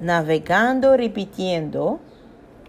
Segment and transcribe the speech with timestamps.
[0.00, 2.00] navegando, repetindo,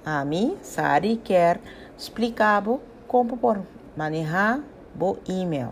[0.05, 1.59] a mim, Sari quer
[1.97, 2.63] explicar
[3.07, 3.61] como por
[3.95, 4.61] manejar
[4.99, 5.71] o e-mail.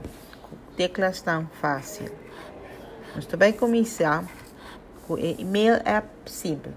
[0.76, 2.12] Teclas tão fácil.
[3.16, 4.26] Nós também começar
[5.08, 6.74] com e-mail app simples.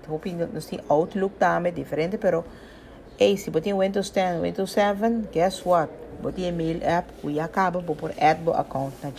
[0.53, 2.45] Nós tem Outlook também diferente, pero
[3.19, 5.91] hey, se você tem Windows 10, Windows 7, guess what?
[6.21, 9.13] Você e-mail app que acaba por add o account na.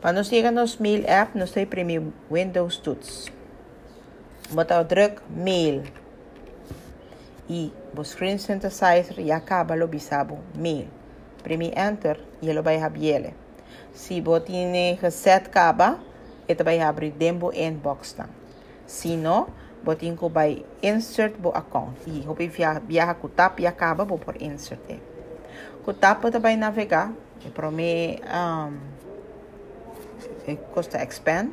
[0.00, 3.41] Para nós chegar nos mail app, nós temos primeiro Windows Tools.
[4.52, 5.82] Botar druk mail.
[7.48, 10.88] E o screen synthesizer e acaba lo bisabo mail.
[11.42, 13.34] Premi enter e ele vai abrir.
[13.94, 15.98] Se você tem reset acaba,
[16.46, 18.28] ele vai abrir dentro inbox tá.
[18.86, 19.48] Se não,
[19.82, 21.98] você vai insert o account.
[22.06, 22.48] E você
[22.86, 25.00] viaja com tap e acaba por insert.
[25.82, 27.12] Com tap você vai navegar.
[27.44, 28.78] E para mim, um,
[30.72, 31.50] custa expand.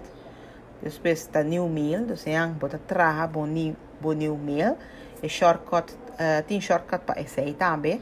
[0.81, 4.77] Depois está new mail, então yang bota traha bo new bo new mail.
[5.21, 8.01] E shortcut, uh, tem shortcut para esse aí também.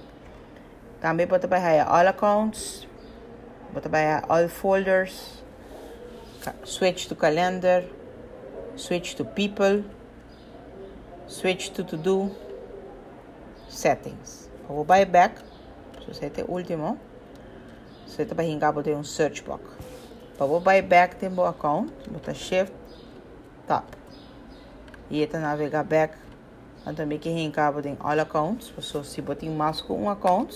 [1.02, 2.88] Também bota para all accounts,
[3.74, 5.44] bota para all folders,
[6.64, 7.84] switch to calendar,
[8.76, 9.84] switch to people,
[11.28, 12.32] switch to to do,
[13.68, 14.50] settings.
[14.68, 15.42] Vou buy back,
[16.22, 17.00] é o último.
[18.06, 19.77] Você vai hingar botar um search box.
[20.38, 22.72] Para buy back o account, bota shift
[23.68, 23.86] top.
[25.10, 26.14] E esta navegar back,
[26.86, 30.54] então me que hingar botar all accounts, so se botar mais com um account,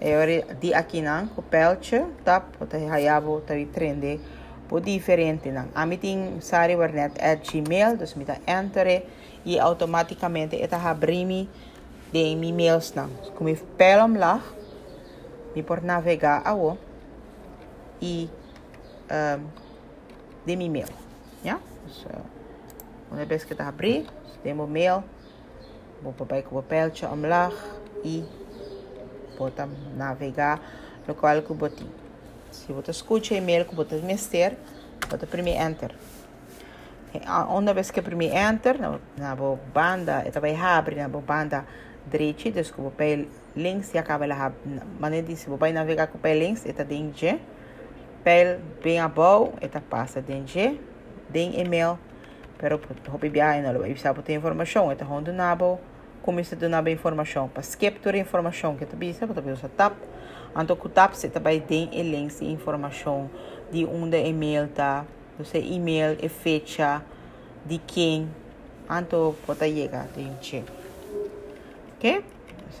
[0.00, 4.20] é hora de aqui não, com pelcha, top, bota hayabo, tá trende
[4.68, 5.68] po diferente não.
[5.74, 9.04] A mim tem sari warnet at gmail, dus me enter
[9.44, 11.48] e automaticamente esta abrime
[12.12, 13.08] de mi mails não.
[13.34, 14.40] Como eu pelam lá,
[15.56, 16.78] me por navegar ao
[18.00, 18.28] e
[19.10, 19.46] um,
[20.46, 20.88] de mi mail.
[21.42, 21.58] Ja?
[21.86, 22.22] Dus, uh,
[23.10, 24.06] uma vez que está abrir,
[24.42, 25.02] temos mail,
[26.02, 27.54] vou papai com o papeltje omlaag
[28.04, 28.24] e
[29.36, 30.60] botar navegar
[31.06, 31.90] no qual que botin.
[32.50, 34.56] Se você escuta e-mail que você mister,
[35.08, 35.94] você primeiro enter.
[37.48, 41.64] Uma vez que primeiro enter, na, na banda, esta vai abrir na banda
[42.08, 44.52] direita, então que você links e acaba lá,
[44.98, 47.40] maneira de se você navegar com o links, esta dentro
[48.24, 50.78] pel bem abaixo, esta passa dentro
[51.32, 51.98] den e-mail,
[52.58, 52.80] pero
[53.12, 55.78] hopi biyahe na lo, ibig sabihin informação, esta hondo nabo,
[56.22, 59.94] começa do nabo informação, para skip toda informação que tu bisa, para tu sa tap,
[60.54, 63.30] anto ku tap se também tem e links e informação
[63.72, 65.04] de onde e-mail tá,
[65.38, 67.02] você e-mail e fecha
[67.64, 68.28] de quem,
[68.88, 70.64] anto pode chegar dentro.
[71.96, 72.24] Ok?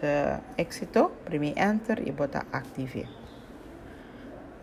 [0.00, 3.19] Sa éxito, primeiro enter e bota active.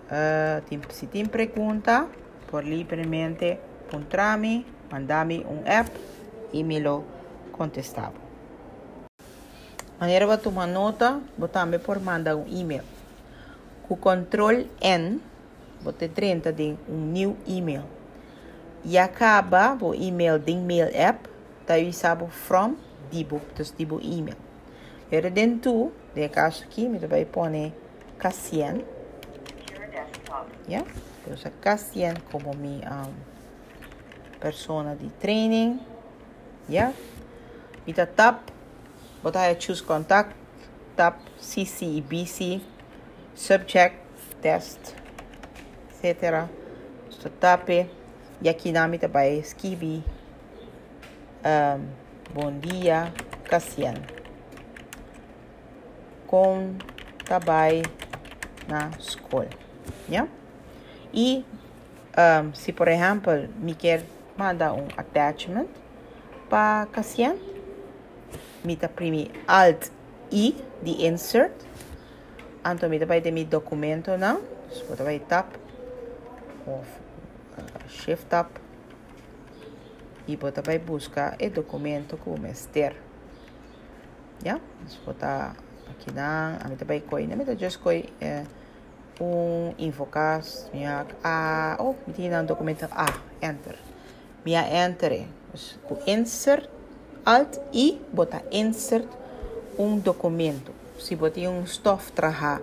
[0.08, 0.64] Uh,
[0.94, 2.08] se tem pergunta,
[2.48, 5.92] por livremente encontrarme, mandar-me um app
[6.54, 7.04] e me lo
[7.52, 8.14] contestava.
[10.00, 12.84] Maneira de tomar nota, botar-me por mandar um e-mail.
[13.88, 15.20] Com o control N,
[15.82, 17.84] botar 30 de um new email.
[18.86, 21.28] E acaba o e-mail de mail app,
[21.66, 22.76] tá sabe from
[23.12, 24.38] dibo, dus dibo e-mail.
[25.12, 27.50] Era dentro, de caso aqui, me vai pôr
[28.18, 28.97] Cassian.
[30.68, 30.86] Yeah?
[31.26, 33.14] Eu uso Cassian como mi um,
[34.40, 35.80] persona de training.
[36.70, 36.94] Yeah?
[37.88, 38.52] Ita tap,
[39.24, 40.36] botar choose contact,
[40.96, 42.62] tap CC BC,
[43.34, 43.96] subject,
[44.42, 44.94] test,
[45.90, 46.50] etc.
[47.10, 50.04] So tap e aqui na mita vai escrever
[51.46, 51.88] um,
[52.34, 53.14] bom dia,
[53.46, 53.96] Cassian.
[56.28, 56.76] Com
[57.24, 57.84] trabalho
[58.68, 59.50] na escola.
[60.10, 60.30] Yeah?
[61.14, 61.46] E
[62.18, 64.04] um, se, por exemplo, me quer
[64.38, 65.68] mandar um attachment
[66.50, 67.36] para Cassian,
[68.64, 69.90] me tá primeiro Alt
[70.32, 71.54] I de insert,
[72.66, 74.42] então me vai ter meu documento não,
[74.72, 75.54] so vai tap
[76.66, 76.88] of
[77.58, 78.50] uh, shift tap.
[80.28, 82.98] E você vai buscar o documento que o mestre.
[84.44, 84.60] Já?
[84.88, 85.56] So, botar
[85.90, 88.44] aqui na, a mim vai coi, na mim just coi eh,
[89.20, 90.42] um invocar
[90.74, 93.06] minha a oh menina documento a
[93.42, 93.76] enter.
[94.46, 95.26] Minha enter
[95.90, 96.70] o insert
[97.26, 99.08] alt e botar insert
[99.78, 102.62] um documento se botar um stuff traha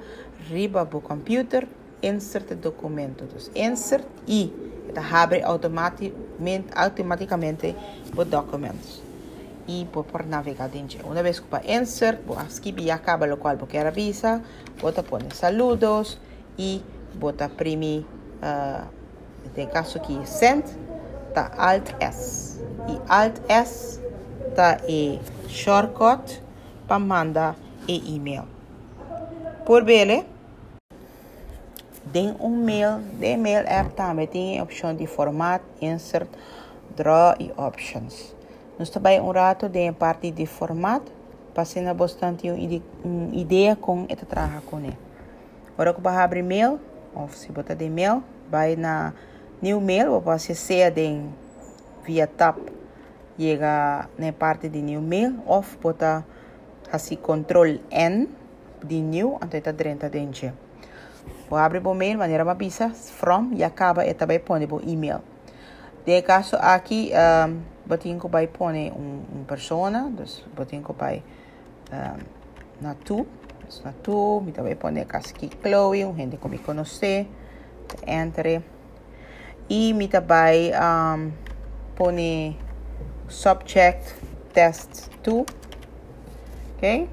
[0.48, 1.66] riba do computer
[2.02, 4.52] insert documento então, insert e
[4.88, 7.74] então, abre automaticamente automaticamente
[8.16, 9.02] os documentos
[9.66, 11.06] e por, por navegar dentro.
[11.06, 14.42] Uma vez que para insert, vou escrever acaba o qual eu quero avisar,
[14.82, 16.18] outra põe saludos,
[16.58, 16.82] e
[17.14, 18.06] bota primi
[18.42, 18.86] uh,
[19.54, 20.64] tem caso aqui send
[21.34, 22.62] tá Alt S.
[22.88, 24.00] E Alt S
[24.54, 26.42] tá e shortcut
[26.86, 27.56] para mandar
[27.88, 28.44] e e-mail.
[29.66, 30.24] Por bele,
[32.12, 36.28] tem um mail, de mail app também tem a opção de format, insert,
[36.96, 38.34] draw e options.
[38.78, 41.02] Nós também um rato de parte de format,
[41.52, 44.98] para ser bastante uma ideia com esta trabalho com ele.
[45.76, 46.78] Que eu abrir mail,
[47.30, 49.12] se botar de mail, vai na
[49.60, 50.92] new mail, ou você ser
[52.04, 52.58] via tab,
[53.38, 56.24] chega na parte de new mail, ou botar
[56.92, 58.28] assim control N
[58.84, 60.52] de new, até está dentro dentro.
[61.48, 65.20] Vou abrir o mail, maneira uma pizza, from, e acaba, e também põe o e-mail.
[66.04, 67.10] De caso aqui,
[67.48, 70.12] um, botinho vai pôr um, um persona,
[70.54, 71.22] botinho vai
[71.90, 72.18] um,
[72.80, 73.26] na tu,
[73.84, 77.26] na tu, me também pôr aqui Chloe, um gente que me conhece,
[78.06, 78.62] entre,
[79.68, 81.32] e me também um,
[81.94, 82.12] pôr
[83.28, 84.14] subject
[84.52, 85.44] test 2,
[86.76, 87.08] ok?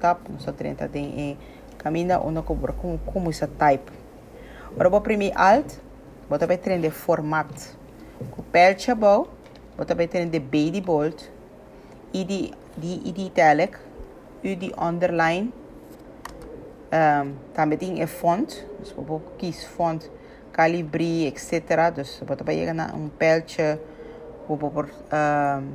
[0.00, 1.38] Tap, so 30 tem
[1.78, 3.92] camina uno como como como isso type.
[4.72, 5.78] Agora vou imprimir alt,
[6.28, 7.48] vou também ter format.
[8.32, 9.28] Com pelcha bow,
[9.76, 11.30] vou também ter de B de bold,
[12.12, 13.78] e de de e italic,
[14.42, 15.52] u de underline.
[16.92, 20.10] Um, também a font, dus vou kies font,
[20.52, 21.90] calibri, etc.
[21.94, 23.80] Dus vou também chegar na um pelcha,
[24.46, 25.72] vou pôr um,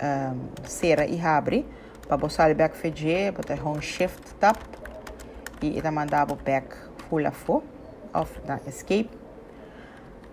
[0.00, 1.66] um, cera e abre.
[2.06, 4.56] Para botar back FG, botar home shift tab
[5.60, 6.68] e ita mandava back
[7.08, 7.64] full afo
[8.14, 9.10] of na escape.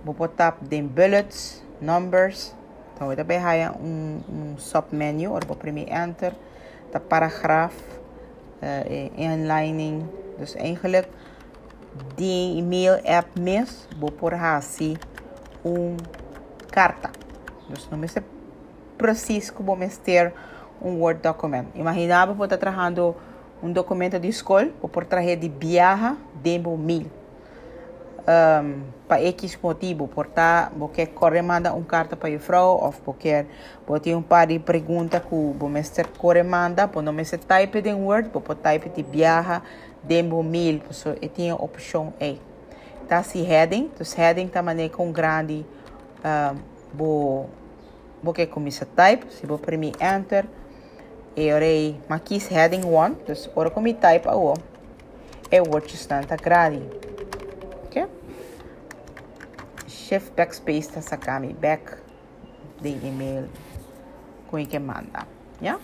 [0.05, 2.53] Vou botar den bullets numbers.
[2.93, 6.35] Então ita vai haya um, um submenu ou primeiro enter.
[6.91, 7.98] De paragraaf
[8.61, 10.03] uh, inlining.
[10.37, 11.07] Dus eigenlijk
[12.15, 14.97] die email app mes vou por assim
[15.65, 15.97] um
[16.71, 17.11] carta
[17.67, 18.23] dus não me sei
[18.97, 20.33] preciso como ter
[20.81, 21.67] um word document.
[21.75, 23.15] Imaginava vou estar trabalhando
[23.63, 27.05] um documento de escola ou por trazer de viagem demo mil.
[28.29, 32.93] Um, para X motivo, por estar, porque corre manda uma carta para a frau, ou
[33.03, 33.47] porque
[33.87, 37.79] você um par de perguntas que o mestre corre manda, por não me se type
[37.79, 39.63] em Word, por type de viagem
[40.03, 42.35] demo mil, so, e tinha opção A.
[43.07, 45.65] Tá se heading, então heading tá maneira com grande,
[46.23, 46.57] um,
[46.93, 47.49] bo,
[48.21, 50.45] bo que começa type, se vou primeiro enter,
[51.35, 51.57] eu
[52.07, 54.53] makis heading 1, dus ora como type ao
[55.49, 56.83] é o word está grade.
[57.85, 58.07] Ok?
[60.09, 61.97] Shift backspace tá sacando back
[62.81, 63.47] de e-mail
[64.47, 65.27] com que manda.
[65.61, 65.79] Yeah?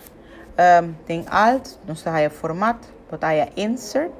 [0.58, 2.76] Um, tem alt, não está aí format,
[3.08, 4.10] botar aí insert,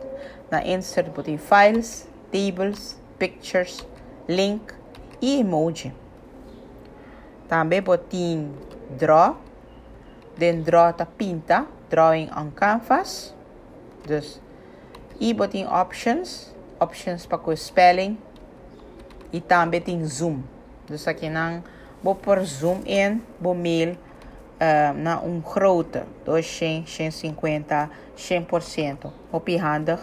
[0.48, 3.84] na insert botar files, tables, pictures,
[4.28, 4.72] link
[5.20, 5.92] e emoji.
[7.48, 8.06] Também botar
[8.96, 9.36] draw,
[10.38, 13.34] Den draw ta pinta, drawing on canvas.
[14.06, 14.40] Dus,
[15.18, 18.18] e botin options, options para spelling.
[19.32, 20.43] E também tem zoom.
[20.87, 21.62] Dus aqui não
[22.14, 23.96] pôr zoom in, vou mail
[24.61, 29.12] uh, na um grote, 200, 150, 100%.
[29.32, 29.99] Op je handig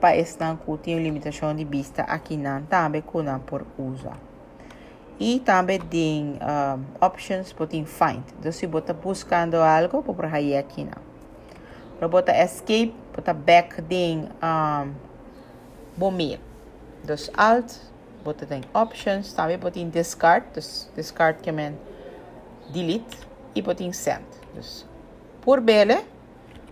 [0.00, 4.18] para esse não tem limitação de vista aqui não também com por usar.
[5.18, 8.22] E também tem um, options para find.
[8.38, 11.02] Então, se você está buscando algo, para aí aqui não.
[11.98, 14.92] Para botar escape, botar back tem um,
[15.96, 16.38] bomir.
[17.02, 17.72] Então, alt,
[18.34, 20.62] tem options, também botar discard, então,
[20.94, 21.52] discard que
[22.72, 23.26] delete.
[23.54, 24.24] E botar send.
[24.52, 24.88] Então,
[25.40, 26.04] por bele,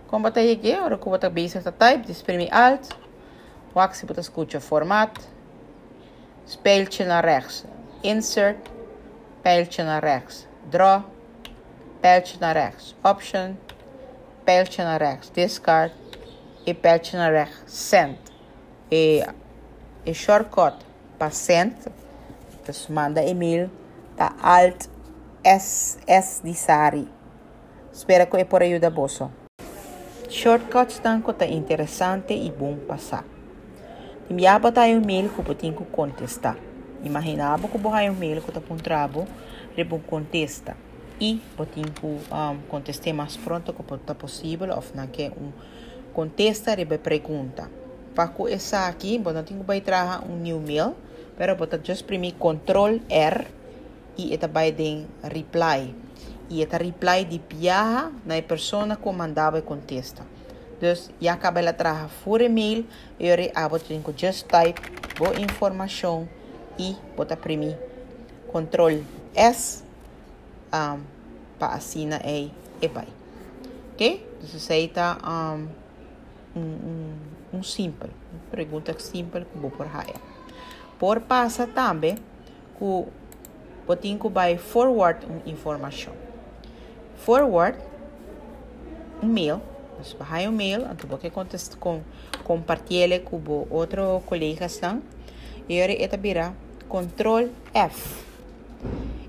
[0.07, 2.89] como botar aqui, agora que botar basic type, desprime alt,
[3.73, 5.11] axi botar escuta format,
[6.45, 7.65] speltje naar rechts.
[8.03, 8.57] Insert,
[9.41, 11.01] pijltje naar rechts, draw,
[12.01, 13.57] pijltje naar rechts, option,
[14.43, 15.93] pijltje naar rechts, discard.
[16.65, 18.17] E pijltje naar rechts, send.
[18.89, 19.23] E,
[20.03, 20.73] e shortcut
[21.31, 21.75] send,
[22.65, 23.69] dus manda e-mail,
[24.15, 24.87] tá alt
[25.43, 27.07] S, S de Sari.
[27.93, 29.29] Espero que é por ajuda bosso.
[30.29, 33.23] Shortcuts tanto tá interessante e bom passar.
[34.29, 36.57] Enviava tá e-mail que eu tenho que contestar.
[37.03, 39.27] Imaginava que o mail que está com trabo,
[39.77, 40.75] ele contesta.
[41.21, 45.51] E botin que um, conteste mais pronto que está possível, ou não que um
[46.11, 47.69] contesta, ele pergunta.
[48.15, 50.95] Para que essa aqui, botar tem que trazer um new mail,
[51.37, 53.47] pero botar just imprimir control R
[54.17, 55.93] e eta vai den reply.
[56.49, 60.23] E eta reply de piaha na persona que mandava e contesta.
[60.79, 62.85] Dus já acaba ela trazer por e-mail,
[63.19, 64.79] eu abo tem que just type
[65.17, 66.27] boa informação
[66.77, 67.75] e bota para mim
[68.51, 69.83] controle S
[70.73, 71.01] um,
[71.57, 72.51] para assinar e
[72.81, 72.87] e.
[73.93, 74.27] Ok?
[74.37, 75.67] Então, isso aí está um,
[76.55, 77.13] um, um,
[77.53, 78.11] um simples,
[78.51, 80.34] pergunta simples que vou por raia.
[80.99, 82.15] Por passa também
[82.77, 83.05] que
[83.85, 86.13] botin que vai forward uma informação.
[87.17, 87.77] Forward
[89.21, 89.61] um mail,
[89.97, 92.01] mas vai um mail, então você contesta com
[92.43, 95.01] compartilha com outro colega estão
[95.67, 96.53] e agora é virar
[96.87, 98.25] control F.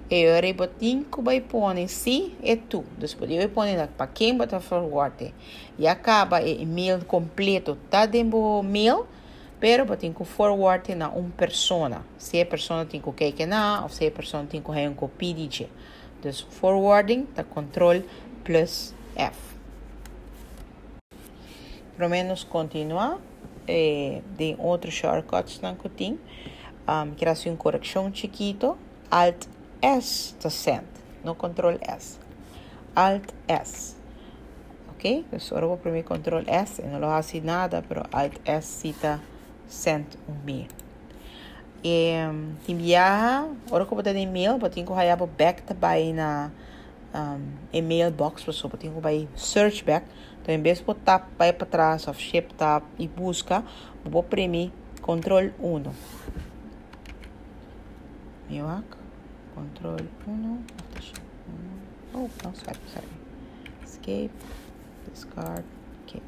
[0.08, 2.85] E agora botin vai pôr si e tu.
[2.96, 5.35] Depois eu pôr para quem botar forward
[5.78, 9.06] e acaba o e-mail completo tá dentro mail
[9.58, 12.04] Pero pues, pa tinku forward na um persona.
[12.18, 15.68] Se persona tinku keken na of se persona tinku hay un kopidije.
[16.22, 18.04] Dus forwarding ta control
[18.44, 19.56] plus F.
[21.96, 23.18] Pelo menos continua
[23.66, 26.18] eh, de outro shortcut na kutin.
[26.86, 28.76] Um, que hace un corrección chiquito.
[29.10, 29.46] Alt
[29.80, 30.86] S to send.
[31.25, 32.18] No control S.
[32.94, 33.96] Alt S.
[34.90, 35.25] Ok?
[35.32, 36.82] Eu só vou para o control S.
[36.82, 39.20] Não lo hace nada, pero Alt S cita.
[39.68, 40.68] 101B.
[41.85, 42.25] E,
[42.66, 46.50] enviar ora ko pati email pati ko haya po back ta bay na
[47.14, 50.06] um, email box po so pati ko bay search back.
[50.42, 53.66] Então, to imbes po tap bay para trás of ship tap e busca
[54.06, 54.70] vou premi
[55.02, 55.90] control 1
[58.46, 58.87] Meu miwak
[59.54, 61.23] control 1 after ship
[62.14, 63.14] oh no sorry sorry.
[63.82, 64.30] Escape
[65.11, 65.66] discard
[66.06, 66.23] ok.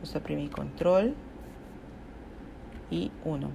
[0.00, 1.12] Vou premi control
[2.94, 3.50] y 1.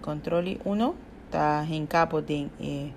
[0.00, 0.94] Control y 1
[1.26, 2.92] está en cabo de eh,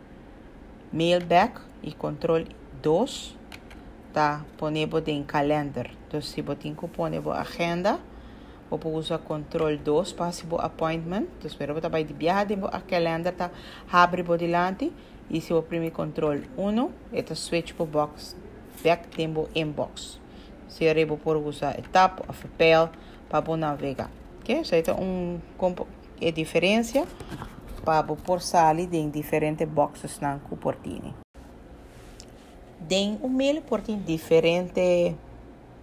[0.92, 2.48] mailback y control
[2.82, 3.36] 2
[4.08, 5.92] está ponemos en calendar.
[6.06, 8.00] Entonces si botinco ponemos agenda,
[8.70, 11.28] o usa control 2 para si appointment.
[11.34, 13.52] Entonces pero botar vai de viaje de a calendar tá
[13.92, 14.92] abre por delante
[15.30, 18.36] e se o primeiro control 1, está switch para box
[18.84, 20.20] back tempo inbox.
[20.72, 22.90] Se eu por usar etapa, papel,
[23.32, 24.12] para navegar.
[24.42, 24.60] Ok?
[24.60, 25.40] Isso é um
[26.20, 27.08] é diferença
[27.84, 31.16] para por sair de diferentes boxes na portini.
[32.80, 35.16] Den um mail portin diferente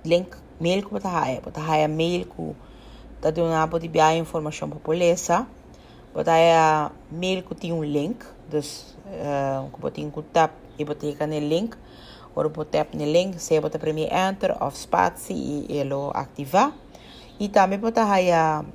[0.05, 2.55] link mail que você haya, você haya mail que
[3.21, 5.47] tá dando uma de biar informação para polícia.
[6.15, 11.27] Você haya mail que tem um link, dus uh, que você tem tap e clica
[11.27, 11.77] no link.
[12.35, 16.73] Ora você tap no link, você bota primeiro enter of spatie e ele ativar.
[17.39, 18.05] E também pode ter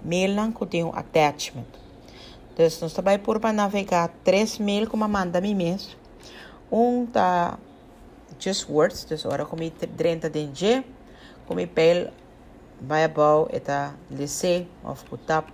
[0.03, 1.65] mail que tem um attachment.
[2.53, 5.95] Então, nós por para navegar três mail como manda mim mesmo.
[6.71, 7.57] Um tá
[8.39, 10.83] just words, então agora como 30 de G,
[11.47, 12.11] como pel
[12.81, 15.47] vai abau eta lese of tap,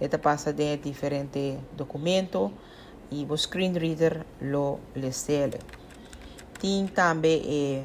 [0.00, 2.52] eta passa de diferente documento
[3.10, 5.50] e o screen reader lo lese.
[6.60, 7.84] Tem também eh,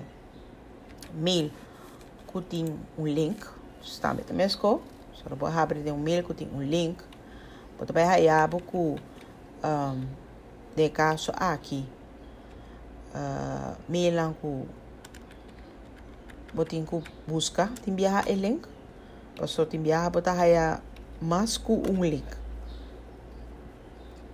[1.13, 1.51] mail
[2.31, 2.65] que tem
[2.97, 3.45] um link
[3.83, 4.81] Stammet mesko.
[5.13, 7.03] Så då abrir de um mail que tem um link.
[7.77, 8.97] Você vai raiar buku
[9.63, 10.07] um,
[10.75, 11.85] de caso aqui.
[13.13, 14.67] Uh, mail ku
[16.53, 18.67] botin ku busca tem viajar o link.
[19.37, 20.81] Passo tem viajar botar raiar
[21.21, 22.27] mas ku um link.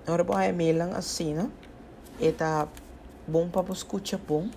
[0.06, 1.50] Agora vou raiar mail assim, né?
[2.22, 2.68] Eta
[3.28, 4.50] bom para escutar bom.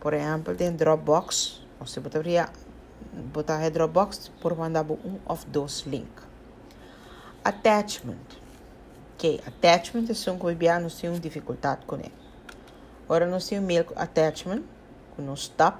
[0.00, 1.60] Por exemplo, tem Dropbox.
[1.80, 2.48] Você poderia
[3.32, 6.10] botar a Dropbox por mandar um of those link.
[7.44, 8.16] Attachment.
[9.14, 12.12] Ok, attachment é um que não tem dificuldade com ele.
[13.04, 14.62] Agora nós temos mail attachment,
[15.14, 15.78] que nós stop.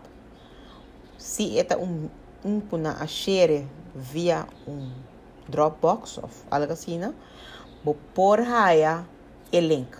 [1.19, 2.09] Se é um
[2.47, 4.93] um puna a share via um
[5.49, 7.01] Dropbox ou algo assim,
[7.85, 9.05] vou por raia
[9.53, 9.97] o link.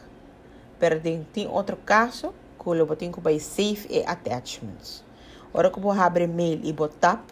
[0.79, 5.05] Pero tem outro caso que eu vou ter que save e attachments.
[5.53, 7.25] Ora que vou abrir mail e botar,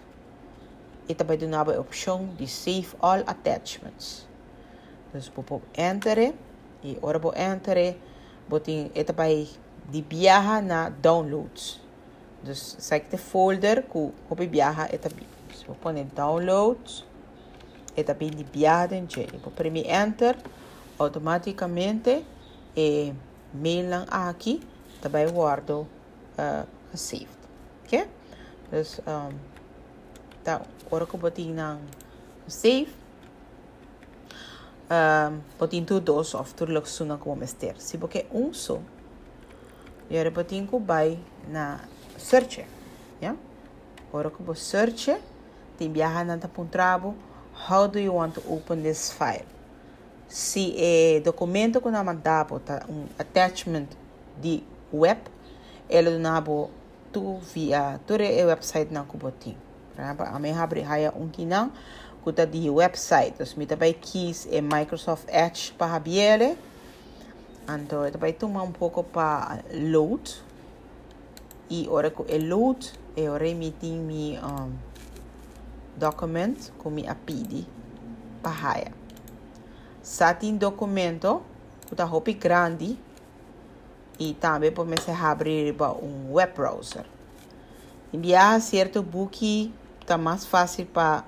[1.09, 4.27] e também do a opção de save all attachments.
[5.09, 6.35] Então, vou enter
[6.83, 7.97] e ora vou enter,
[8.49, 9.49] botin e também
[9.91, 11.81] de viaja na downloads.
[12.43, 14.13] Então, sai que folder que o
[14.49, 15.27] viaja e também.
[15.67, 17.05] Vou pôr downloads
[17.97, 19.27] e também de viaja em J.
[19.39, 20.37] Vou premi enter,
[20.99, 22.25] automaticamente
[22.77, 23.13] e
[23.53, 24.61] mail aqui
[25.05, 25.87] também guardo
[26.39, 26.67] uh,
[26.97, 27.44] saved.
[27.85, 28.07] Okay?
[28.71, 29.37] Dus um,
[30.87, 31.79] agora que eu botei na
[32.49, 32.89] save,
[34.91, 37.75] um, botei tudo dos of que suna como mester.
[37.79, 38.81] Se porque um só,
[40.11, 41.81] e agora botei que vai na
[42.19, 42.67] search,
[43.21, 43.39] yeah?
[44.09, 45.17] Agora que eu search,
[45.79, 47.15] tem viajar na pontrabo,
[47.69, 49.55] how do you want to open this file?
[50.35, 53.87] se é documento que nós mandamos tá um attachment
[54.41, 55.21] de web
[55.89, 56.71] ele nabo
[57.15, 59.57] tu via tu é website na kubotin
[59.97, 61.71] a me abre haya um kinang
[62.25, 63.41] kuta di website.
[63.41, 66.59] Os mi também quis é Microsoft Edge para biele
[67.69, 70.43] então também toma um pouco para load
[71.71, 74.73] e ora que é load é ora meeting mi um,
[75.97, 77.67] document com mi apidi
[78.43, 78.93] para haya.
[80.03, 81.43] Satin documento
[81.89, 82.99] kuta hopi grande
[84.19, 87.05] e também podemos abrir um web browser.
[88.13, 91.25] Enviar certo book está mais fácil para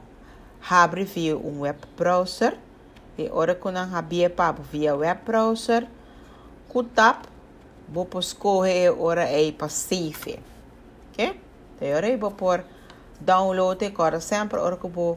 [0.68, 2.56] abrir via um web browser.
[3.18, 5.86] E ora que não abrir para via web browser
[6.68, 7.24] ku tap
[7.88, 10.38] vou escolher ora é para save
[11.12, 11.40] ok?
[11.76, 12.62] Então ora eu vou por
[13.18, 15.16] download agora sempre ora que vou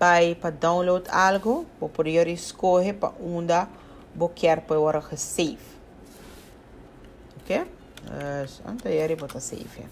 [0.00, 3.54] vai para download algo vou por escolher para onde
[4.16, 5.73] vou quer para ora save
[7.44, 9.86] ok uh, então eu vou save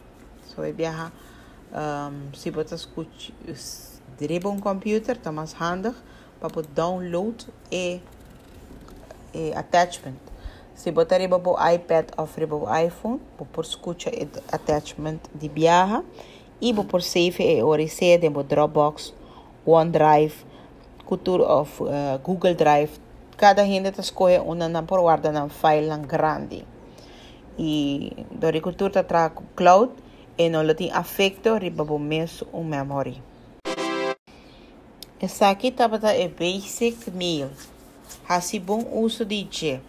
[0.49, 1.13] so eu viajar
[1.73, 3.33] um, se você escuta
[4.19, 5.95] dribbel um computer, está mais handig
[6.39, 8.01] para download e,
[9.33, 10.21] e attachment.
[10.75, 15.49] Se botar riba o iPad ou riba o iPhone, vou por escuta e attachment de
[15.49, 16.05] viaja
[16.61, 19.15] e vou por save e orice de Dropbox,
[19.65, 20.35] OneDrive,
[21.07, 23.01] Cultura of uh, Google Drive.
[23.37, 26.72] Cada gente está escolhe uma na por guarda na file grande.
[27.59, 29.93] E do agricultura está cloud
[30.39, 33.23] e não tem afeto riba o mês um memory.
[35.21, 37.51] Essa aqui estava é basic mail.
[38.29, 39.81] Hasi bom uso de G.